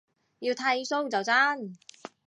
[0.39, 1.77] 要剃鬚就真